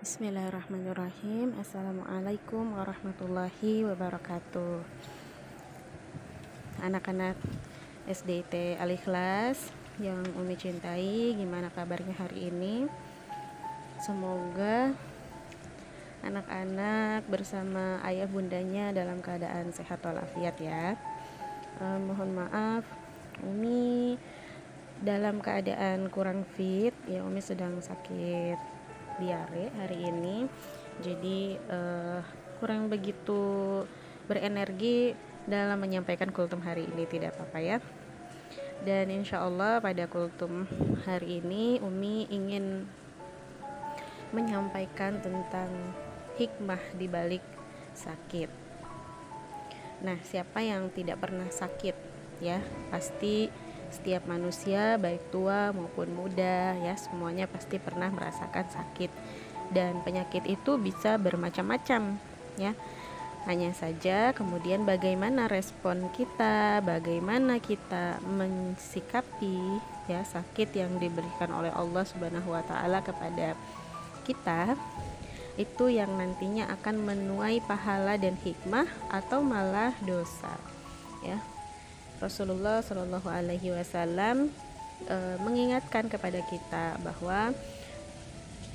Bismillahirrahmanirrahim. 0.00 1.60
Assalamualaikum 1.60 2.72
warahmatullahi 2.72 3.84
wabarakatuh. 3.84 4.80
Anak-anak 6.80 7.36
SDT 8.08 8.80
Al-Ikhlas 8.80 9.60
yang 10.00 10.24
Umi 10.40 10.56
cintai 10.56 11.36
Gimana 11.36 11.68
kabarnya 11.68 12.16
hari 12.16 12.48
ini? 12.48 12.88
Semoga 14.00 14.96
anak-anak 16.24 17.28
bersama 17.28 18.00
ayah 18.08 18.24
bundanya 18.24 18.96
dalam 18.96 19.20
keadaan 19.20 19.68
sehat 19.68 20.00
walafiat 20.00 20.56
ya. 20.64 20.96
Uh, 21.76 22.00
Mohon 22.00 22.48
maaf 22.48 22.88
Umi 23.44 24.16
dalam 25.04 25.44
keadaan 25.44 26.08
kurang 26.08 26.48
fit. 26.56 26.96
Ya 27.04 27.20
Umi 27.20 27.44
sedang 27.44 27.84
sakit 27.84 28.79
diare 29.18 29.72
hari 29.80 29.98
ini. 30.06 30.46
Jadi 31.00 31.56
uh, 31.72 32.20
kurang 32.60 32.92
begitu 32.92 33.82
berenergi 34.28 35.16
dalam 35.48 35.80
menyampaikan 35.80 36.30
kultum 36.30 36.60
hari 36.60 36.86
ini 36.86 37.08
tidak 37.08 37.34
apa-apa 37.34 37.58
ya. 37.58 37.78
Dan 38.80 39.12
insya 39.12 39.44
Allah 39.44 39.80
pada 39.80 40.08
kultum 40.08 40.64
hari 41.04 41.42
ini 41.44 41.80
Umi 41.84 42.28
ingin 42.32 42.88
menyampaikan 44.30 45.18
tentang 45.20 45.68
hikmah 46.38 46.80
di 46.96 47.06
balik 47.10 47.44
sakit. 47.92 48.48
Nah 50.00 50.16
siapa 50.24 50.64
yang 50.64 50.88
tidak 50.94 51.20
pernah 51.20 51.48
sakit 51.52 51.92
ya 52.40 52.56
pasti 52.88 53.52
setiap 53.90 54.26
manusia 54.26 54.96
baik 54.96 55.34
tua 55.34 55.74
maupun 55.74 56.10
muda 56.14 56.74
ya 56.78 56.94
semuanya 56.94 57.50
pasti 57.50 57.76
pernah 57.76 58.08
merasakan 58.10 58.66
sakit. 58.70 59.10
Dan 59.70 60.02
penyakit 60.02 60.46
itu 60.50 60.78
bisa 60.82 61.14
bermacam-macam 61.18 62.18
ya. 62.58 62.74
Hanya 63.48 63.72
saja 63.72 64.36
kemudian 64.36 64.84
bagaimana 64.84 65.48
respon 65.48 66.12
kita 66.12 66.84
bagaimana 66.84 67.56
kita 67.56 68.20
mensikapi 68.20 69.80
ya 70.12 70.20
sakit 70.26 70.76
yang 70.76 71.00
diberikan 71.00 71.48
oleh 71.54 71.72
Allah 71.72 72.04
Subhanahu 72.04 72.52
wa 72.52 72.60
taala 72.66 73.00
kepada 73.00 73.56
kita 74.28 74.76
itu 75.56 75.92
yang 75.92 76.16
nantinya 76.16 76.68
akan 76.72 77.00
menuai 77.04 77.64
pahala 77.64 78.20
dan 78.20 78.36
hikmah 78.40 78.86
atau 79.08 79.40
malah 79.40 79.92
dosa 80.04 80.56
ya 81.20 81.40
Rasulullah 82.20 82.84
Shallallahu 82.84 83.28
Alaihi 83.32 83.72
Wasallam 83.72 84.52
e, 85.08 85.16
mengingatkan 85.40 86.06
kepada 86.12 86.44
kita 86.44 87.00
bahwa 87.00 87.56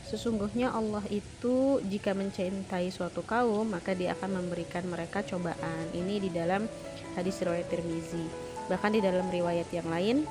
sesungguhnya 0.10 0.74
Allah 0.74 1.06
itu 1.14 1.78
jika 1.86 2.18
mencintai 2.18 2.90
suatu 2.90 3.22
kaum 3.22 3.70
maka 3.70 3.94
dia 3.94 4.18
akan 4.18 4.42
memberikan 4.42 4.82
mereka 4.90 5.22
cobaan. 5.22 5.86
Ini 5.94 6.26
di 6.26 6.30
dalam 6.34 6.66
hadis 7.14 7.38
riwayat 7.38 7.70
Tirmizi. 7.70 8.26
Bahkan 8.66 8.92
di 8.98 9.02
dalam 9.06 9.30
riwayat 9.30 9.70
yang 9.70 9.86
lain 9.94 10.26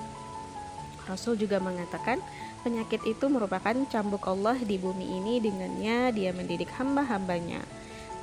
Rasul 1.07 1.37
juga 1.39 1.61
mengatakan 1.61 2.19
penyakit 2.65 3.05
itu 3.05 3.29
merupakan 3.29 3.77
cambuk 3.93 4.25
Allah 4.25 4.57
di 4.59 4.81
bumi 4.81 5.21
ini 5.23 5.39
dengannya 5.39 6.11
dia 6.11 6.35
mendidik 6.35 6.73
hamba-hambanya. 6.75 7.63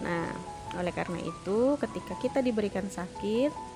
Nah 0.04 0.28
oleh 0.76 0.92
karena 0.96 1.20
itu 1.20 1.76
ketika 1.80 2.14
kita 2.20 2.40
diberikan 2.44 2.88
sakit 2.88 3.71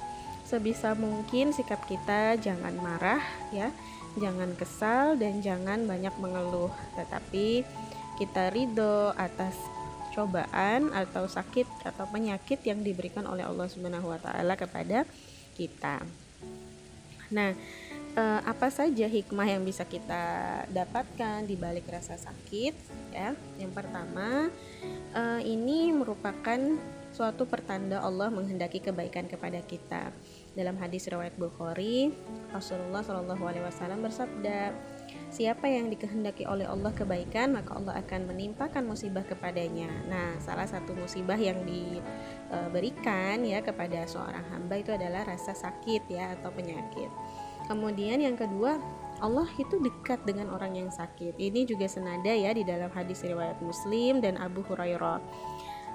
sebisa 0.45 0.93
mungkin 0.93 1.51
sikap 1.51 1.83
kita 1.89 2.37
jangan 2.37 2.77
marah 2.77 3.21
ya 3.49 3.73
jangan 4.15 4.55
kesal 4.55 5.19
dan 5.19 5.43
jangan 5.43 5.83
banyak 5.83 6.13
mengeluh 6.21 6.71
tetapi 6.95 7.67
kita 8.15 8.53
ridho 8.53 9.11
atas 9.19 9.57
cobaan 10.15 10.95
atau 10.95 11.27
sakit 11.27 11.67
atau 11.83 12.07
penyakit 12.07 12.63
yang 12.63 12.79
diberikan 12.79 13.27
oleh 13.27 13.43
Allah 13.43 13.67
Subhanahu 13.67 14.07
wa 14.07 14.15
taala 14.15 14.55
kepada 14.55 15.03
kita. 15.59 15.99
Nah, 17.35 17.51
eh, 18.15 18.39
apa 18.47 18.71
saja 18.71 19.11
hikmah 19.11 19.43
yang 19.43 19.67
bisa 19.67 19.83
kita 19.83 20.63
dapatkan 20.71 21.43
di 21.43 21.59
balik 21.59 21.91
rasa 21.91 22.15
sakit 22.15 22.73
ya? 23.11 23.35
Yang 23.59 23.71
pertama, 23.75 24.47
eh, 25.11 25.41
ini 25.43 25.91
merupakan 25.91 26.79
suatu 27.15 27.47
pertanda 27.47 28.03
Allah 28.03 28.27
menghendaki 28.27 28.83
kebaikan 28.83 29.31
kepada 29.31 29.63
kita. 29.63 30.11
Dalam 30.51 30.75
hadis 30.75 31.07
riwayat 31.07 31.39
Bukhari, 31.39 32.11
Rasulullah 32.51 32.99
Shallallahu 32.99 33.43
Alaihi 33.47 33.63
Wasallam 33.63 34.03
bersabda, 34.03 34.75
Siapa 35.31 35.67
yang 35.67 35.91
dikehendaki 35.91 36.47
oleh 36.47 36.63
Allah 36.63 36.95
kebaikan, 36.95 37.59
maka 37.59 37.75
Allah 37.75 37.99
akan 37.99 38.31
menimpakan 38.31 38.87
musibah 38.87 39.23
kepadanya. 39.23 39.91
Nah, 40.07 40.39
salah 40.39 40.63
satu 40.63 40.95
musibah 40.95 41.35
yang 41.35 41.59
diberikan 41.67 43.43
ya 43.43 43.59
kepada 43.59 44.07
seorang 44.07 44.47
hamba 44.55 44.79
itu 44.79 44.95
adalah 44.95 45.27
rasa 45.27 45.51
sakit 45.51 46.07
ya 46.07 46.39
atau 46.39 46.55
penyakit. 46.55 47.11
Kemudian 47.67 48.23
yang 48.23 48.39
kedua, 48.39 48.79
Allah 49.19 49.49
itu 49.59 49.75
dekat 49.81 50.23
dengan 50.23 50.55
orang 50.55 50.77
yang 50.77 50.91
sakit. 50.93 51.35
Ini 51.35 51.67
juga 51.67 51.89
senada 51.91 52.31
ya 52.31 52.55
di 52.55 52.63
dalam 52.63 52.87
hadis 52.95 53.19
riwayat 53.25 53.59
Muslim 53.59 54.23
dan 54.23 54.39
Abu 54.39 54.63
Hurairah. 54.63 55.19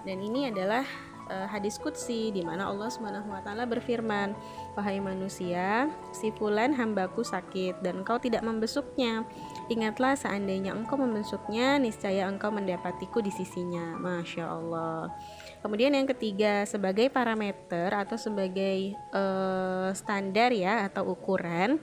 Dan 0.05 0.21
ini 0.21 0.49
adalah 0.49 0.85
uh, 1.31 1.47
hadis 1.47 1.79
kutsi 1.79 2.35
di 2.35 2.43
mana 2.43 2.67
Allah 2.67 2.91
Subhanahu 2.91 3.31
wa 3.31 3.39
taala 3.39 3.63
berfirman, 3.71 4.35
"Wahai 4.75 4.99
manusia, 4.99 5.87
si 6.11 6.35
fulan 6.35 6.75
hambaku 6.75 7.23
sakit 7.23 7.79
dan 7.87 8.03
engkau 8.03 8.19
tidak 8.19 8.43
membesuknya. 8.43 9.23
Ingatlah 9.71 10.19
seandainya 10.19 10.75
engkau 10.75 10.99
membesuknya, 10.99 11.79
niscaya 11.79 12.27
engkau 12.27 12.51
mendapatiku 12.51 13.23
di 13.23 13.31
sisinya." 13.31 13.95
Masya 13.97 14.45
Allah. 14.51 15.15
Kemudian 15.63 15.95
yang 15.95 16.11
ketiga, 16.11 16.67
sebagai 16.67 17.07
parameter 17.15 17.95
atau 17.95 18.19
sebagai 18.19 18.99
uh, 19.15 19.95
standar 19.95 20.51
ya 20.51 20.91
atau 20.91 21.15
ukuran 21.15 21.79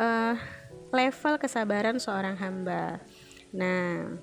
uh, 0.00 0.34
level 0.94 1.34
kesabaran 1.36 2.00
seorang 2.00 2.38
hamba. 2.40 3.02
Nah, 3.52 4.16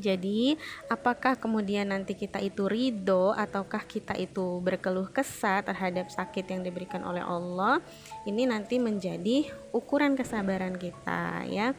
jadi, 0.00 0.56
apakah 0.88 1.36
kemudian 1.36 1.92
nanti 1.92 2.16
kita 2.16 2.40
itu 2.40 2.64
ridho 2.64 3.36
ataukah 3.36 3.84
kita 3.84 4.16
itu 4.16 4.60
berkeluh 4.64 5.12
kesah 5.12 5.60
terhadap 5.60 6.08
sakit 6.08 6.48
yang 6.48 6.64
diberikan 6.64 7.04
oleh 7.04 7.20
Allah? 7.20 7.84
Ini 8.24 8.48
nanti 8.48 8.80
menjadi 8.80 9.52
ukuran 9.74 10.16
kesabaran 10.16 10.80
kita 10.80 11.44
ya. 11.48 11.76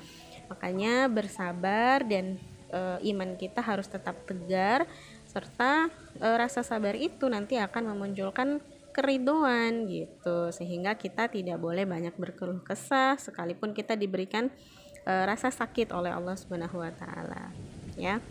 Makanya 0.52 1.10
bersabar 1.10 2.06
dan 2.06 2.38
e, 2.70 2.80
iman 3.14 3.34
kita 3.34 3.66
harus 3.66 3.90
tetap 3.90 4.18
tegar 4.30 4.86
serta 5.26 5.90
e, 6.22 6.28
rasa 6.38 6.62
sabar 6.62 6.94
itu 6.94 7.26
nanti 7.26 7.58
akan 7.58 7.94
memunculkan 7.96 8.62
keridoan 8.94 9.90
gitu 9.90 10.54
sehingga 10.54 10.94
kita 10.94 11.26
tidak 11.26 11.58
boleh 11.58 11.90
banyak 11.90 12.14
berkeluh 12.14 12.62
kesah 12.62 13.18
sekalipun 13.18 13.74
kita 13.74 13.98
diberikan 13.98 14.54
e, 15.02 15.14
rasa 15.26 15.50
sakit 15.50 15.90
oleh 15.90 16.14
Allah 16.14 16.38
Subhanahu 16.38 16.78
wa 16.78 16.94
taala 16.94 17.50
ya. 18.00 18.22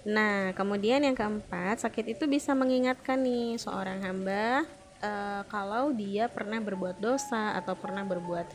Nah, 0.00 0.56
kemudian 0.56 1.04
yang 1.04 1.12
keempat, 1.12 1.84
sakit 1.84 2.16
itu 2.16 2.24
bisa 2.24 2.56
mengingatkan 2.56 3.20
nih 3.20 3.60
seorang 3.60 4.00
hamba 4.00 4.64
uh, 5.04 5.42
kalau 5.48 5.92
dia 5.92 6.28
pernah 6.32 6.56
berbuat 6.56 6.96
dosa 7.00 7.56
atau 7.56 7.76
pernah 7.76 8.04
berbuat 8.04 8.46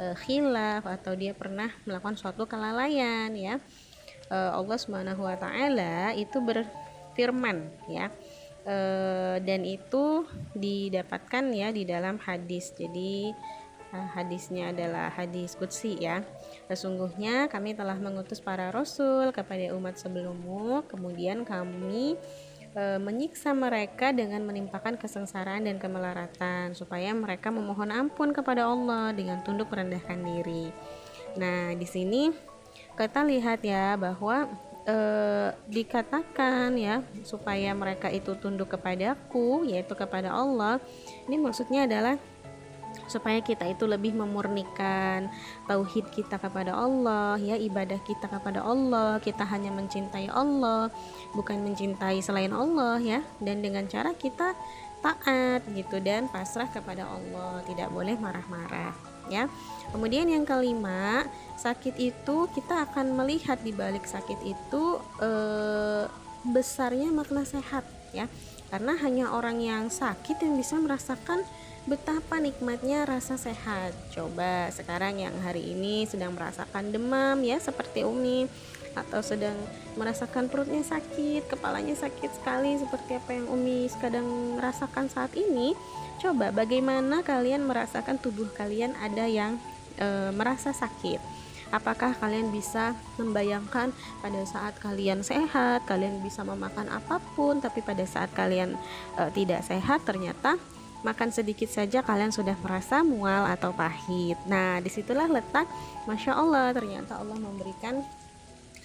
uh, 0.00 0.14
khilaf 0.24 0.88
atau 0.88 1.12
dia 1.12 1.36
pernah 1.36 1.68
melakukan 1.84 2.16
suatu 2.16 2.48
kelalaian 2.48 3.28
ya. 3.36 3.60
Uh, 4.32 4.56
Allah 4.56 4.78
Subhanahu 4.80 5.28
wa 5.28 5.36
taala 5.36 6.16
itu 6.16 6.40
berfirman 6.40 7.68
ya. 7.88 8.08
Uh, 8.64 9.36
dan 9.44 9.60
itu 9.60 10.24
didapatkan 10.56 11.44
ya 11.52 11.68
di 11.68 11.84
dalam 11.84 12.16
hadis. 12.16 12.72
Jadi 12.72 13.36
hadisnya 14.14 14.74
adalah 14.74 15.10
hadis 15.14 15.54
kutsi 15.54 15.96
ya 15.98 16.22
Sesungguhnya 16.64 17.44
kami 17.52 17.76
telah 17.76 17.96
mengutus 18.00 18.40
para 18.40 18.72
rasul 18.72 19.28
kepada 19.36 19.76
umat 19.76 20.00
sebelummu, 20.00 20.88
kemudian 20.88 21.44
kami 21.44 22.16
e, 22.72 22.82
menyiksa 22.96 23.52
mereka 23.52 24.16
dengan 24.16 24.40
menimpakan 24.48 24.96
kesengsaraan 24.96 25.68
dan 25.68 25.76
kemelaratan 25.76 26.72
supaya 26.72 27.12
mereka 27.12 27.52
memohon 27.52 27.92
ampun 27.92 28.32
kepada 28.32 28.64
Allah 28.64 29.12
dengan 29.12 29.44
tunduk 29.44 29.68
merendahkan 29.68 30.16
diri. 30.24 30.72
Nah, 31.36 31.76
di 31.76 31.84
sini 31.84 32.32
kita 32.96 33.20
lihat 33.28 33.60
ya 33.60 34.00
bahwa 34.00 34.48
e, 34.88 34.96
dikatakan 35.68 36.80
ya 36.80 37.04
supaya 37.28 37.76
mereka 37.76 38.08
itu 38.08 38.32
tunduk 38.40 38.72
kepadaku 38.72 39.68
yaitu 39.68 39.92
kepada 39.92 40.32
Allah. 40.32 40.80
Ini 41.28 41.36
maksudnya 41.36 41.84
adalah 41.84 42.16
supaya 43.06 43.40
kita 43.44 43.68
itu 43.68 43.84
lebih 43.84 44.16
memurnikan 44.16 45.28
tauhid 45.68 46.08
kita 46.12 46.40
kepada 46.40 46.74
Allah 46.74 47.36
ya 47.40 47.56
ibadah 47.58 48.00
kita 48.02 48.26
kepada 48.28 48.64
Allah 48.64 49.20
kita 49.20 49.44
hanya 49.48 49.70
mencintai 49.72 50.28
Allah 50.32 50.88
bukan 51.36 51.60
mencintai 51.62 52.20
selain 52.24 52.52
Allah 52.52 52.98
ya 53.00 53.20
dan 53.40 53.60
dengan 53.60 53.84
cara 53.86 54.16
kita 54.16 54.56
taat 55.04 55.60
gitu 55.76 56.00
dan 56.00 56.32
pasrah 56.32 56.68
kepada 56.72 57.04
Allah 57.04 57.60
tidak 57.68 57.92
boleh 57.92 58.16
marah-marah 58.16 58.96
ya. 59.28 59.48
Kemudian 59.92 60.26
yang 60.32 60.48
kelima, 60.48 61.28
sakit 61.60 61.94
itu 62.00 62.36
kita 62.56 62.88
akan 62.88 63.14
melihat 63.14 63.60
di 63.60 63.70
balik 63.70 64.08
sakit 64.08 64.40
itu 64.42 64.84
eh, 65.20 66.08
besarnya 66.48 67.12
makna 67.12 67.44
sehat 67.44 67.84
ya. 68.16 68.26
Karena 68.72 68.96
hanya 68.98 69.30
orang 69.30 69.60
yang 69.62 69.86
sakit 69.92 70.40
yang 70.40 70.58
bisa 70.58 70.80
merasakan 70.80 71.44
betapa 71.84 72.40
nikmatnya 72.40 73.04
rasa 73.04 73.36
sehat. 73.36 73.92
Coba 74.08 74.72
sekarang 74.72 75.20
yang 75.20 75.36
hari 75.44 75.76
ini 75.76 76.08
sedang 76.08 76.32
merasakan 76.32 76.88
demam 76.88 77.36
ya 77.44 77.60
seperti 77.60 78.08
Umi 78.08 78.48
atau 78.94 79.20
sedang 79.20 79.58
merasakan 79.98 80.48
perutnya 80.48 80.80
sakit, 80.80 81.50
kepalanya 81.50 81.98
sakit 81.98 82.30
sekali 82.40 82.78
seperti 82.78 83.18
apa 83.18 83.30
yang 83.36 83.46
Umi 83.52 83.90
sedang 83.90 84.56
merasakan 84.56 85.12
saat 85.12 85.34
ini. 85.36 85.76
Coba 86.22 86.54
bagaimana 86.54 87.20
kalian 87.20 87.68
merasakan 87.68 88.16
tubuh 88.16 88.48
kalian 88.54 88.96
ada 88.96 89.28
yang 89.28 89.60
e, 89.98 90.32
merasa 90.32 90.72
sakit. 90.72 91.20
Apakah 91.74 92.14
kalian 92.22 92.54
bisa 92.54 92.94
membayangkan 93.18 93.90
pada 94.22 94.40
saat 94.46 94.78
kalian 94.78 95.26
sehat, 95.26 95.82
kalian 95.90 96.22
bisa 96.22 96.46
memakan 96.46 96.86
apa 96.86 97.18
pun, 97.34 97.58
tapi 97.58 97.82
pada 97.82 98.06
saat 98.06 98.30
kalian 98.30 98.78
e, 99.18 99.22
tidak 99.34 99.66
sehat 99.66 100.06
ternyata 100.06 100.54
makan 101.04 101.28
sedikit 101.30 101.68
saja 101.68 102.00
kalian 102.00 102.32
sudah 102.32 102.56
merasa 102.64 103.04
mual 103.04 103.44
atau 103.46 103.76
pahit. 103.76 104.40
Nah, 104.48 104.80
di 104.80 104.88
situlah 104.88 105.28
letak, 105.28 105.68
masya 106.08 106.32
Allah, 106.32 106.72
ternyata 106.72 107.20
Allah 107.20 107.36
memberikan 107.36 108.00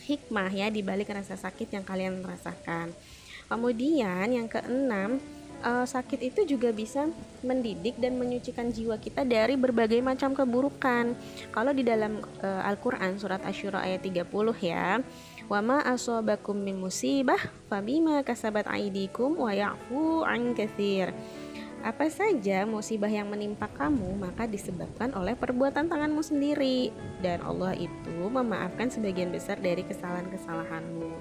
hikmah 0.04 0.51
ya 0.51 0.68
di 0.68 0.83
balik 0.83 1.16
rasa 1.16 1.39
sakit 1.39 1.71
yang 1.71 1.88
kalian 1.88 2.19
rasakan. 2.19 2.92
Kemudian 3.50 4.30
yang 4.30 4.45
keenam, 4.51 5.18
uh, 5.63 5.86
sakit 5.88 6.33
itu 6.33 6.56
juga 6.56 6.69
bisa 6.75 7.07
mendidik 7.42 7.98
dan 7.98 8.19
menyucikan 8.19 8.69
jiwa 8.69 9.00
kita 9.00 9.24
dari 9.24 9.56
berbagai 9.56 10.04
macam 10.04 10.36
keburukan. 10.36 11.15
Kalau 11.50 11.72
di 11.72 11.88
dalam 11.88 12.19
uh, 12.44 12.68
Al-Qur'an 12.68 13.15
surat 13.15 13.42
Asy-Syura 13.44 13.86
ayat 13.86 14.04
30 14.06 14.27
ya, 14.60 15.00
wa 15.50 15.60
ma 15.65 15.77
asobakum 15.81 16.54
min 16.54 16.77
musibah 16.77 17.42
fabima 17.65 18.22
kasabat 18.22 18.69
aidikum 18.69 19.33
wa 19.33 19.50
ya'fu 19.50 20.22
an 20.22 20.54
katsir. 20.54 21.10
Apa 21.80 22.12
saja 22.12 22.68
musibah 22.68 23.08
yang 23.08 23.31
menimpa 23.31 23.72
kamu 23.72 24.20
maka 24.20 24.44
disebabkan 24.44 25.16
oleh 25.16 25.34
perbuatan 25.34 25.88
tanganmu 25.88 26.20
sendiri 26.20 26.92
dan 27.24 27.40
Allah 27.40 27.72
itu 27.72 28.16
memaafkan 28.28 28.92
sebagian 28.92 29.31
besar 29.31 29.56
dari 29.64 29.88
kesalahan-kesalahanmu. 29.88 31.12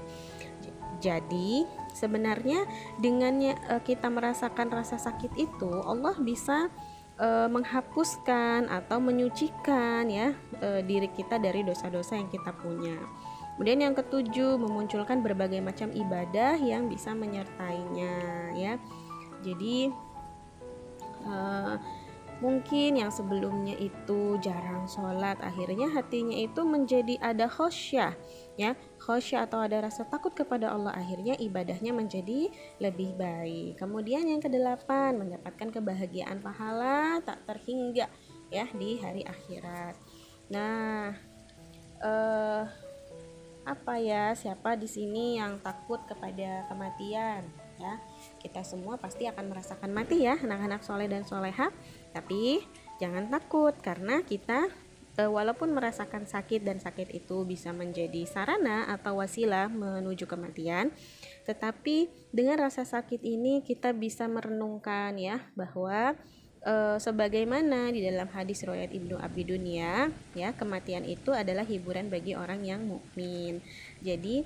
Jadi 0.99 1.62
sebenarnya 1.94 2.66
dengannya 2.99 3.55
uh, 3.70 3.78
kita 3.78 4.10
merasakan 4.10 4.66
rasa 4.75 4.99
sakit 4.99 5.31
itu 5.38 5.70
Allah 5.87 6.19
bisa 6.19 6.66
uh, 7.22 7.46
menghapuskan 7.46 8.66
atau 8.66 8.99
menyucikan 8.99 10.11
ya 10.11 10.34
uh, 10.58 10.82
diri 10.82 11.06
kita 11.14 11.38
dari 11.38 11.62
dosa-dosa 11.62 12.19
yang 12.19 12.26
kita 12.26 12.50
punya. 12.50 12.99
Kemudian 13.54 13.90
yang 13.90 13.94
ketujuh 13.94 14.54
memunculkan 14.58 15.22
berbagai 15.22 15.58
macam 15.58 15.90
ibadah 15.90 16.58
yang 16.58 16.87
bisa 16.87 17.14
menyertainya 17.14 18.14
ya. 18.54 18.75
Jadi 19.43 19.90
uh, 21.28 21.76
mungkin 22.38 23.02
yang 23.02 23.10
sebelumnya 23.10 23.75
itu 23.75 24.38
jarang 24.38 24.86
sholat 24.86 25.42
akhirnya 25.42 25.90
hatinya 25.90 26.38
itu 26.38 26.62
menjadi 26.62 27.19
ada 27.20 27.50
khosyah 27.50 28.14
ya. 28.56 28.78
Khosyah 29.02 29.46
atau 29.46 29.62
ada 29.62 29.82
rasa 29.84 30.06
takut 30.06 30.32
kepada 30.32 30.70
Allah 30.70 30.94
akhirnya 30.94 31.34
ibadahnya 31.36 31.90
menjadi 31.92 32.48
lebih 32.78 33.14
baik. 33.19 33.78
Kemudian 33.78 34.26
yang 34.26 34.40
kedelapan 34.40 35.19
mendapatkan 35.19 35.69
kebahagiaan 35.69 36.40
pahala 36.40 37.20
tak 37.26 37.42
terhingga 37.44 38.06
ya 38.48 38.66
di 38.72 38.96
hari 39.02 39.22
akhirat. 39.26 39.94
Nah 40.48 41.12
uh, 42.02 42.62
apa 43.69 44.00
ya 44.00 44.32
siapa 44.32 44.80
di 44.80 44.88
sini 44.88 45.36
yang 45.36 45.60
takut 45.60 46.00
kepada 46.08 46.64
kematian 46.72 47.67
ya 47.78 48.02
kita 48.42 48.66
semua 48.66 48.98
pasti 48.98 49.26
akan 49.30 49.54
merasakan 49.54 49.90
mati 49.94 50.26
ya 50.26 50.38
anak-anak 50.38 50.82
soleh 50.82 51.06
dan 51.06 51.22
soleha. 51.22 51.70
Tapi 52.12 52.62
jangan 52.98 53.30
takut 53.30 53.75
karena 53.78 54.22
kita 54.26 54.70
e, 55.19 55.22
walaupun 55.26 55.75
merasakan 55.75 56.30
sakit 56.30 56.62
dan 56.62 56.78
sakit 56.78 57.10
itu 57.10 57.42
bisa 57.42 57.75
menjadi 57.75 58.22
sarana 58.26 58.86
atau 58.86 59.19
wasilah 59.19 59.66
menuju 59.66 60.30
kematian 60.30 60.94
tetapi 61.42 62.06
dengan 62.30 62.70
rasa 62.70 62.86
sakit 62.86 63.25
ini 63.26 63.66
kita 63.66 63.90
bisa 63.96 64.30
merenungkan 64.30 65.19
ya 65.19 65.42
bahwa 65.58 66.14
e, 66.62 66.75
sebagaimana 67.02 67.90
di 67.90 68.06
dalam 68.06 68.30
hadis 68.30 68.62
riwayat 68.62 68.94
Ibnu 68.94 69.19
Abi 69.19 69.42
Dunia 69.42 70.12
ya 70.38 70.54
kematian 70.54 71.02
itu 71.08 71.34
adalah 71.34 71.66
hiburan 71.66 72.12
bagi 72.12 72.38
orang 72.38 72.62
yang 72.62 72.84
mukmin. 72.86 73.64
Jadi 74.04 74.44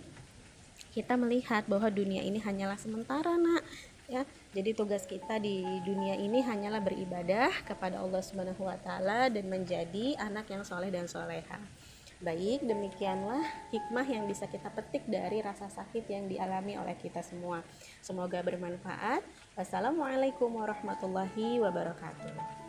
kita 0.91 1.15
melihat 1.15 1.63
bahwa 1.71 1.87
dunia 1.89 2.27
ini 2.27 2.43
hanyalah 2.43 2.77
sementara 2.77 3.39
nak 3.39 3.63
ya 4.11 4.27
jadi 4.53 4.75
tugas 4.75 5.07
kita 5.07 5.39
di 5.39 5.63
dunia 5.87 6.19
ini 6.19 6.43
hanyalah 6.43 6.83
beribadah 6.83 7.55
kepada 7.65 8.03
Allah 8.03 8.21
Subhanahu 8.21 8.67
wa 8.67 8.77
taala 8.83 9.31
dan 9.31 9.47
menjadi 9.47 10.19
anak 10.19 10.51
yang 10.51 10.67
soleh 10.67 10.91
dan 10.91 11.07
soleha 11.07 11.63
Baik, 12.23 12.63
demikianlah 12.63 13.43
hikmah 13.75 14.07
yang 14.07 14.31
bisa 14.31 14.47
kita 14.47 14.71
petik 14.71 15.03
dari 15.11 15.43
rasa 15.43 15.67
sakit 15.67 16.07
yang 16.07 16.31
dialami 16.31 16.79
oleh 16.79 16.95
kita 16.95 17.19
semua. 17.19 17.67
Semoga 17.99 18.47
bermanfaat. 18.47 19.27
Wassalamualaikum 19.59 20.55
warahmatullahi 20.55 21.59
wabarakatuh. 21.59 22.62